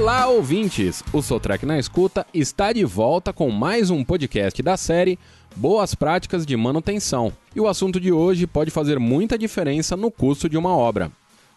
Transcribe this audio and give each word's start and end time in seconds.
Olá, 0.00 0.28
ouvintes! 0.28 1.02
O 1.12 1.20
Sotrec 1.20 1.66
na 1.66 1.76
Escuta 1.76 2.24
está 2.32 2.72
de 2.72 2.84
volta 2.84 3.32
com 3.32 3.50
mais 3.50 3.90
um 3.90 4.04
podcast 4.04 4.62
da 4.62 4.76
série 4.76 5.18
Boas 5.56 5.92
Práticas 5.92 6.46
de 6.46 6.56
Manutenção. 6.56 7.32
E 7.54 7.60
o 7.60 7.66
assunto 7.66 7.98
de 7.98 8.12
hoje 8.12 8.46
pode 8.46 8.70
fazer 8.70 9.00
muita 9.00 9.36
diferença 9.36 9.96
no 9.96 10.08
custo 10.08 10.48
de 10.48 10.56
uma 10.56 10.70
obra. 10.70 11.10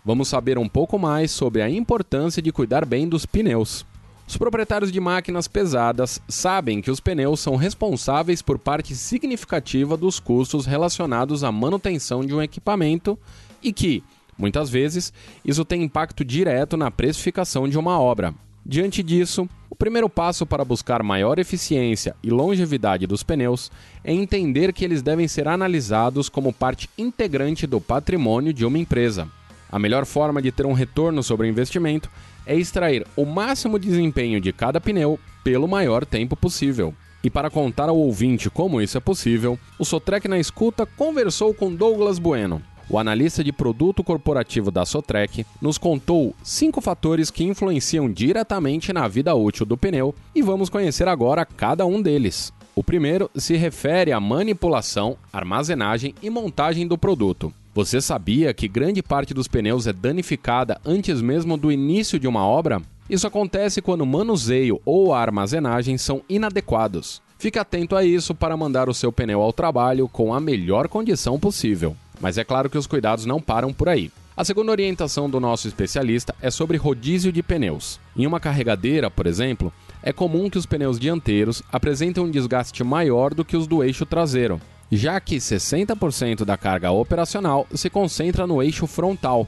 Vamos 0.04 0.28
saber 0.28 0.58
um 0.58 0.68
pouco 0.68 0.98
mais 0.98 1.30
sobre 1.30 1.62
a 1.62 1.70
importância 1.70 2.42
de 2.42 2.52
cuidar 2.52 2.84
bem 2.84 3.08
dos 3.08 3.28
pneus. 3.28 3.86
Os 4.28 4.38
proprietários 4.38 4.92
de 4.92 5.00
máquinas 5.00 5.48
pesadas 5.48 6.20
sabem 6.28 6.82
que 6.82 6.90
os 6.90 7.00
pneus 7.00 7.40
são 7.40 7.56
responsáveis 7.56 8.42
por 8.42 8.58
parte 8.58 8.96
significativa 8.96 9.96
dos 9.96 10.20
custos 10.20 10.66
relacionados 10.66 11.44
à 11.44 11.52
manutenção 11.52 12.26
de 12.26 12.34
um 12.34 12.42
equipamento 12.42 13.20
e 13.62 13.72
que, 13.72 14.04
muitas 14.42 14.70
vezes, 14.70 15.14
isso 15.46 15.64
tem 15.64 15.84
impacto 15.84 16.26
direto 16.26 16.76
na 16.76 16.92
precificação 16.92 17.70
de 17.70 17.78
uma 17.78 18.00
obra. 18.00 18.34
Diante 18.66 19.02
disso, 19.02 19.48
o 19.70 19.76
primeiro 19.76 20.10
passo 20.10 20.46
para 20.46 20.66
buscar 20.66 21.02
maior 21.02 21.40
eficiência 21.40 22.16
e 22.22 22.30
longevidade 22.30 23.08
dos 23.08 23.24
pneus 23.24 23.72
é 24.04 24.14
entender 24.14 24.74
que 24.74 24.84
eles 24.84 25.02
devem 25.02 25.28
ser 25.28 25.48
analisados 25.48 26.30
como 26.30 26.54
parte 26.54 26.90
integrante 26.98 27.66
do 27.66 27.80
patrimônio 27.80 28.54
de 28.54 28.66
uma 28.66 28.78
empresa. 28.78 29.28
A 29.72 29.80
melhor 29.80 30.06
forma 30.06 30.42
de 30.42 30.52
ter 30.52 30.66
um 30.66 30.74
retorno 30.74 31.24
sobre 31.24 31.48
o 31.48 31.50
investimento 31.50 32.10
é 32.46 32.56
extrair 32.56 33.06
o 33.16 33.26
máximo 33.26 33.80
desempenho 33.80 34.42
de 34.42 34.52
cada 34.52 34.82
pneu 34.82 35.20
pelo 35.44 35.68
maior 35.68 36.06
tempo 36.06 36.36
possível. 36.36 36.94
E 37.24 37.30
para 37.30 37.52
contar 37.52 37.88
ao 37.88 37.98
ouvinte 37.98 38.50
como 38.50 38.82
isso 38.82 38.98
é 38.98 39.02
possível, 39.02 39.58
o 39.78 39.86
Sotrec 39.86 40.28
na 40.28 40.40
Escuta 40.40 40.86
conversou 40.86 41.54
com 41.54 41.74
Douglas 41.74 42.18
Bueno, 42.18 42.62
o 42.92 43.00
analista 43.00 43.42
de 43.42 43.54
produto 43.54 44.04
corporativo 44.04 44.70
da 44.70 44.86
Sotrec 44.86 45.46
nos 45.62 45.78
contou 45.78 46.36
cinco 46.44 46.82
fatores 46.82 47.32
que 47.32 47.46
influenciam 47.46 48.12
diretamente 48.12 48.92
na 48.92 49.08
vida 49.08 49.34
útil 49.34 49.66
do 49.66 49.78
pneu 49.78 50.14
e 50.36 50.42
vamos 50.42 50.70
conhecer 50.70 51.08
agora 51.08 51.46
cada 51.46 51.86
um 51.86 52.02
deles. 52.02 52.52
O 52.76 52.84
primeiro 52.84 53.32
se 53.34 53.56
refere 53.56 54.12
à 54.12 54.20
manipulação, 54.20 55.16
armazenagem 55.32 56.14
e 56.22 56.30
montagem 56.30 56.86
do 56.86 56.98
produto. 56.98 57.54
Você 57.74 58.02
sabia 58.02 58.54
que 58.54 58.68
grande 58.68 59.02
parte 59.02 59.34
dos 59.34 59.48
pneus 59.48 59.88
é 59.88 59.94
danificada 59.94 60.78
antes 60.86 61.22
mesmo 61.22 61.56
do 61.56 61.72
início 61.72 62.20
de 62.20 62.28
uma 62.28 62.46
obra? 62.46 62.82
Isso 63.10 63.26
acontece 63.26 63.82
quando 63.82 64.02
o 64.02 64.06
manuseio 64.06 64.82
ou 64.84 65.14
a 65.14 65.22
armazenagem 65.22 65.98
são 65.98 66.22
inadequados. 66.28 67.22
Fique 67.38 67.58
atento 67.58 67.96
a 67.96 68.04
isso 68.04 68.36
para 68.36 68.58
mandar 68.58 68.90
o 68.90 68.94
seu 68.94 69.14
pneu 69.14 69.42
ao 69.42 69.54
trabalho 69.54 70.10
com 70.10 70.34
a 70.34 70.42
melhor 70.42 70.90
condição 70.90 71.40
possível. 71.40 71.96
Mas 72.22 72.38
é 72.38 72.44
claro 72.44 72.70
que 72.70 72.78
os 72.78 72.88
cuidados 72.88 73.26
não 73.26 73.42
param 73.42 73.74
por 73.74 73.90
aí. 73.90 74.12
A 74.38 74.46
segunda 74.46 74.72
orientação 74.72 75.30
do 75.30 75.40
nosso 75.40 75.68
especialista 75.68 76.34
é 76.42 76.50
sobre 76.50 76.78
rodízio 76.78 77.32
de 77.32 77.44
pneus. 77.44 78.00
Em 78.16 78.26
uma 78.26 78.40
carregadeira, 78.40 79.12
por 79.12 79.28
exemplo, 79.28 79.74
é 80.02 80.14
comum 80.14 80.50
que 80.50 80.58
os 80.58 80.66
pneus 80.66 81.00
dianteiros 81.00 81.62
apresentem 81.72 82.24
um 82.24 82.32
desgaste 82.32 82.84
maior 82.84 83.34
do 83.34 83.44
que 83.44 83.58
os 83.58 83.68
do 83.68 83.84
eixo 83.84 84.06
traseiro 84.06 84.62
já 84.92 85.20
que 85.22 85.38
60% 85.38 86.44
da 86.44 86.58
carga 86.58 86.92
operacional 86.92 87.66
se 87.74 87.90
concentra 87.90 88.46
no 88.46 88.62
eixo 88.62 88.86
frontal. 88.86 89.48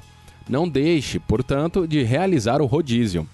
Não 0.49 0.67
deixe, 0.67 1.19
portanto, 1.19 1.85
de 1.85 2.01
realizar 2.01 2.61
o 2.61 2.65
rodízio. 2.65 3.27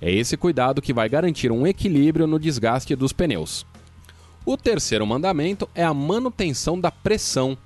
É 0.00 0.10
esse 0.10 0.36
cuidado 0.36 0.80
que 0.80 0.94
vai 0.94 1.08
garantir 1.08 1.52
um 1.52 1.66
equilíbrio 1.66 2.26
no 2.26 2.38
desgaste 2.38 2.96
dos 2.96 3.12
pneus. 3.12 3.66
O 4.46 4.56
terceiro 4.56 5.06
mandamento 5.06 5.68
é 5.74 5.84
a 5.84 5.92
manutenção 5.92 6.80
da 6.80 6.90
pressão. 6.90 7.58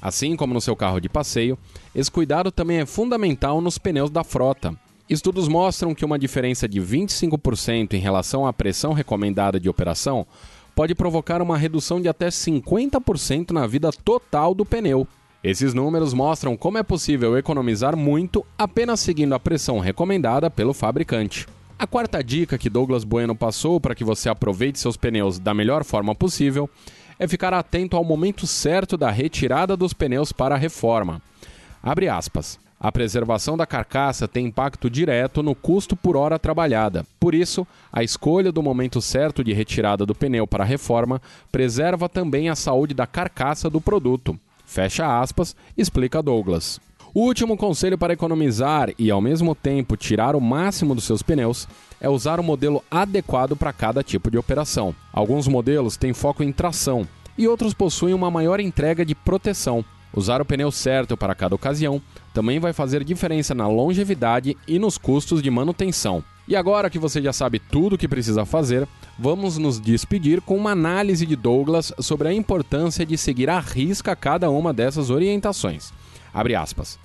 Assim 0.00 0.34
como 0.36 0.54
no 0.54 0.60
seu 0.60 0.74
carro 0.74 1.00
de 1.00 1.08
passeio, 1.08 1.58
esse 1.94 2.10
cuidado 2.10 2.50
também 2.50 2.78
é 2.78 2.86
fundamental 2.86 3.60
nos 3.60 3.78
pneus 3.78 4.10
da 4.10 4.24
frota. 4.24 4.74
Estudos 5.08 5.48
mostram 5.48 5.94
que 5.94 6.04
uma 6.04 6.18
diferença 6.18 6.68
de 6.68 6.80
25% 6.80 7.94
em 7.94 7.98
relação 7.98 8.46
à 8.46 8.52
pressão 8.52 8.92
recomendada 8.92 9.58
de 9.58 9.68
operação 9.68 10.26
pode 10.74 10.94
provocar 10.94 11.42
uma 11.42 11.58
redução 11.58 12.00
de 12.00 12.08
até 12.08 12.28
50% 12.28 13.50
na 13.50 13.66
vida 13.66 13.90
total 13.90 14.54
do 14.54 14.64
pneu. 14.64 15.06
Esses 15.42 15.74
números 15.74 16.14
mostram 16.14 16.56
como 16.56 16.78
é 16.78 16.82
possível 16.82 17.36
economizar 17.36 17.96
muito 17.96 18.44
apenas 18.56 19.00
seguindo 19.00 19.34
a 19.34 19.40
pressão 19.40 19.78
recomendada 19.78 20.50
pelo 20.50 20.72
fabricante. 20.72 21.46
A 21.78 21.86
quarta 21.86 22.22
dica 22.22 22.58
que 22.58 22.68
Douglas 22.68 23.04
Bueno 23.04 23.34
passou 23.34 23.80
para 23.80 23.94
que 23.94 24.04
você 24.04 24.28
aproveite 24.28 24.78
seus 24.78 24.98
pneus 24.98 25.38
da 25.38 25.54
melhor 25.54 25.82
forma 25.82 26.14
possível 26.14 26.68
é 27.20 27.28
ficar 27.28 27.52
atento 27.52 27.98
ao 27.98 28.02
momento 28.02 28.46
certo 28.46 28.96
da 28.96 29.10
retirada 29.10 29.76
dos 29.76 29.92
pneus 29.92 30.32
para 30.32 30.54
a 30.54 30.58
reforma. 30.58 31.20
Abre 31.82 32.08
aspas. 32.08 32.58
A 32.82 32.90
preservação 32.90 33.58
da 33.58 33.66
carcaça 33.66 34.26
tem 34.26 34.46
impacto 34.46 34.88
direto 34.88 35.42
no 35.42 35.54
custo 35.54 35.94
por 35.94 36.16
hora 36.16 36.38
trabalhada. 36.38 37.04
Por 37.20 37.34
isso, 37.34 37.66
a 37.92 38.02
escolha 38.02 38.50
do 38.50 38.62
momento 38.62 39.02
certo 39.02 39.44
de 39.44 39.52
retirada 39.52 40.06
do 40.06 40.14
pneu 40.14 40.46
para 40.46 40.64
a 40.64 40.66
reforma 40.66 41.20
preserva 41.52 42.08
também 42.08 42.48
a 42.48 42.56
saúde 42.56 42.94
da 42.94 43.06
carcaça 43.06 43.68
do 43.68 43.82
produto. 43.82 44.40
Fecha 44.64 45.20
aspas, 45.20 45.54
explica 45.76 46.22
Douglas. 46.22 46.80
O 47.12 47.20
último 47.20 47.54
conselho 47.54 47.98
para 47.98 48.14
economizar 48.14 48.94
e 48.98 49.10
ao 49.10 49.20
mesmo 49.20 49.54
tempo 49.54 49.94
tirar 49.94 50.34
o 50.34 50.40
máximo 50.40 50.94
dos 50.94 51.04
seus 51.04 51.22
pneus 51.22 51.68
é 52.00 52.08
usar 52.08 52.40
o 52.40 52.42
modelo 52.42 52.82
adequado 52.90 53.56
para 53.56 53.72
cada 53.72 54.02
tipo 54.02 54.30
de 54.30 54.38
operação. 54.38 54.94
Alguns 55.12 55.46
modelos 55.46 55.96
têm 55.96 56.12
foco 56.12 56.42
em 56.42 56.52
tração 56.52 57.06
e 57.36 57.46
outros 57.46 57.74
possuem 57.74 58.14
uma 58.14 58.30
maior 58.30 58.60
entrega 58.60 59.04
de 59.04 59.14
proteção. 59.14 59.84
Usar 60.12 60.40
o 60.40 60.44
pneu 60.44 60.72
certo 60.72 61.16
para 61.16 61.34
cada 61.34 61.54
ocasião 61.54 62.02
também 62.34 62.58
vai 62.58 62.72
fazer 62.72 63.04
diferença 63.04 63.54
na 63.54 63.68
longevidade 63.68 64.56
e 64.66 64.78
nos 64.78 64.98
custos 64.98 65.42
de 65.42 65.50
manutenção. 65.50 66.24
E 66.48 66.56
agora 66.56 66.90
que 66.90 66.98
você 66.98 67.22
já 67.22 67.32
sabe 67.32 67.60
tudo 67.60 67.94
o 67.94 67.98
que 67.98 68.08
precisa 68.08 68.44
fazer, 68.44 68.88
vamos 69.16 69.56
nos 69.56 69.78
despedir 69.78 70.40
com 70.40 70.56
uma 70.56 70.72
análise 70.72 71.24
de 71.24 71.36
Douglas 71.36 71.92
sobre 72.00 72.26
a 72.26 72.34
importância 72.34 73.06
de 73.06 73.16
seguir 73.16 73.48
à 73.48 73.60
risca 73.60 74.16
cada 74.16 74.50
uma 74.50 74.72
dessas 74.72 75.10
orientações. 75.10 75.92
Abre 76.34 76.56
aspas. 76.56 76.98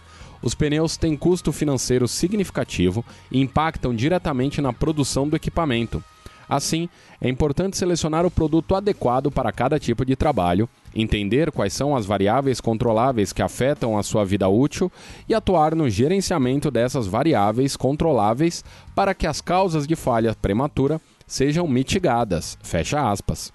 Os 0.45 0.53
pneus 0.53 0.95
têm 0.95 1.17
custo 1.17 1.51
financeiro 1.51 2.07
significativo 2.07 3.03
e 3.31 3.41
impactam 3.41 3.95
diretamente 3.95 4.61
na 4.61 4.71
produção 4.71 5.27
do 5.27 5.35
equipamento. 5.35 6.03
Assim, 6.47 6.87
é 7.19 7.27
importante 7.27 7.75
selecionar 7.75 8.27
o 8.27 8.29
produto 8.29 8.75
adequado 8.75 9.31
para 9.31 9.51
cada 9.51 9.79
tipo 9.79 10.05
de 10.05 10.15
trabalho, 10.15 10.69
entender 10.93 11.51
quais 11.51 11.73
são 11.73 11.95
as 11.95 12.05
variáveis 12.05 12.61
controláveis 12.61 13.33
que 13.33 13.41
afetam 13.41 13.97
a 13.97 14.03
sua 14.03 14.23
vida 14.23 14.47
útil 14.47 14.91
e 15.27 15.33
atuar 15.33 15.73
no 15.73 15.89
gerenciamento 15.89 16.69
dessas 16.69 17.07
variáveis 17.07 17.75
controláveis 17.75 18.63
para 18.93 19.15
que 19.15 19.25
as 19.25 19.41
causas 19.41 19.87
de 19.87 19.95
falha 19.95 20.35
prematura 20.39 21.01
sejam 21.25 21.67
mitigadas. 21.67 22.55
Fecha 22.61 23.09
aspas. 23.09 23.51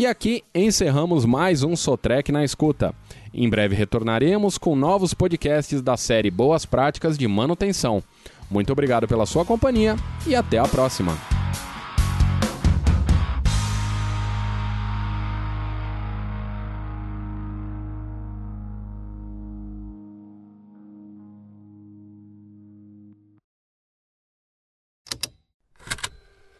E 0.00 0.06
aqui 0.06 0.42
encerramos 0.54 1.26
mais 1.26 1.62
um 1.62 1.76
Sotrec 1.76 2.32
na 2.32 2.42
escuta. 2.42 2.94
Em 3.34 3.46
breve 3.50 3.76
retornaremos 3.76 4.56
com 4.56 4.74
novos 4.74 5.12
podcasts 5.12 5.82
da 5.82 5.94
série 5.94 6.30
Boas 6.30 6.64
Práticas 6.64 7.18
de 7.18 7.28
Manutenção. 7.28 8.02
Muito 8.50 8.72
obrigado 8.72 9.06
pela 9.06 9.26
sua 9.26 9.44
companhia 9.44 9.96
e 10.26 10.34
até 10.34 10.56
a 10.56 10.66
próxima. 10.66 11.18